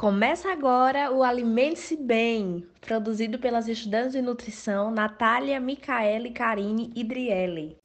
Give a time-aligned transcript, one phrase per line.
[0.00, 7.76] Começa agora o Alimente-se Bem, produzido pelas estudantes de nutrição Natália, Micaele, Karine e Driele.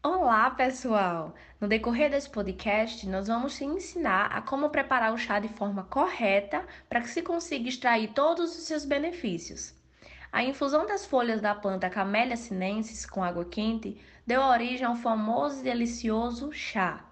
[0.00, 1.34] Olá, pessoal!
[1.60, 5.82] No decorrer desse podcast, nós vamos te ensinar a como preparar o chá de forma
[5.82, 9.79] correta para que se consiga extrair todos os seus benefícios.
[10.32, 15.58] A infusão das folhas da planta Camellia sinensis com água quente deu origem ao famoso
[15.58, 17.04] e delicioso chá.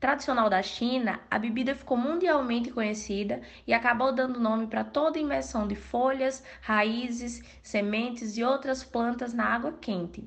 [0.00, 5.68] Tradicional da China, a bebida ficou mundialmente conhecida e acabou dando nome para toda imersão
[5.68, 10.26] de folhas, raízes, sementes e outras plantas na água quente.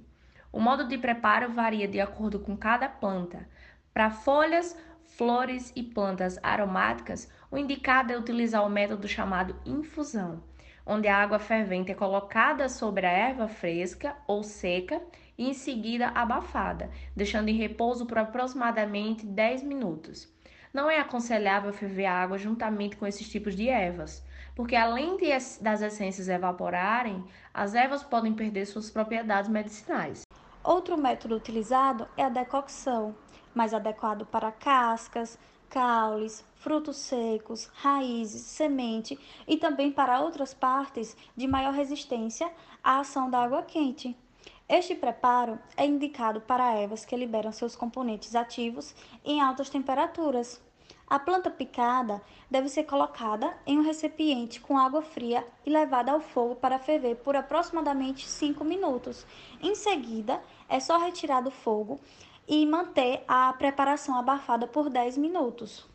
[0.52, 3.50] O modo de preparo varia de acordo com cada planta.
[3.92, 10.44] Para folhas, flores e plantas aromáticas, o indicado é utilizar o método chamado infusão
[10.88, 15.02] onde a água fervente é colocada sobre a erva fresca ou seca
[15.38, 20.34] e em seguida abafada, deixando em repouso por aproximadamente 10 minutos.
[20.74, 24.24] Não é aconselhável ferver a água juntamente com esses tipos de ervas,
[24.56, 25.28] porque além de,
[25.62, 30.24] das essências evaporarem, as ervas podem perder suas propriedades medicinais.
[30.64, 33.16] Outro método utilizado é a decocção,
[33.54, 35.38] mais adequado para cascas,
[35.70, 42.52] caules, frutos secos, raízes, semente e também para outras partes de maior resistência
[42.84, 44.16] à ação da água quente.
[44.70, 50.62] Este preparo é indicado para ervas que liberam seus componentes ativos em altas temperaturas.
[51.10, 56.20] A planta picada deve ser colocada em um recipiente com água fria e levada ao
[56.20, 59.26] fogo para ferver por aproximadamente 5 minutos.
[59.62, 61.98] Em seguida, é só retirar do fogo
[62.48, 65.86] e manter a preparação abafada por 10 minutos.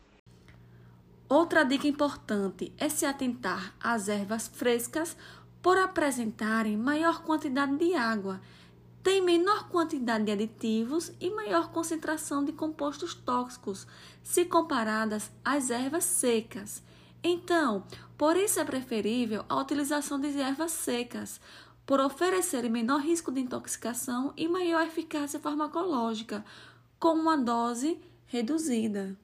[1.27, 5.17] Outra dica importante é se atentar às ervas frescas
[5.63, 8.39] por apresentarem maior quantidade de água,
[9.01, 13.87] têm menor quantidade de aditivos e maior concentração de compostos tóxicos,
[14.21, 16.83] se comparadas às ervas secas.
[17.23, 17.83] Então,
[18.17, 21.39] por isso é preferível a utilização de ervas secas,
[21.85, 26.43] por oferecerem menor risco de intoxicação e maior eficácia farmacológica,
[26.99, 29.17] com uma dose reduzida.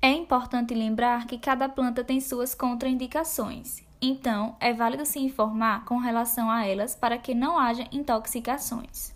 [0.00, 5.98] É importante lembrar que cada planta tem suas contraindicações, então é válido se informar com
[5.98, 9.14] relação a elas para que não haja intoxicações.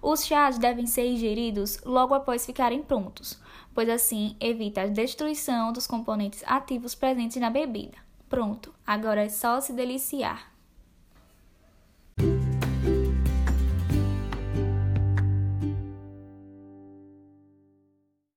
[0.00, 3.40] Os chás devem ser ingeridos logo após ficarem prontos,
[3.74, 7.98] pois assim evita a destruição dos componentes ativos presentes na bebida.
[8.28, 10.57] Pronto, agora é só se deliciar.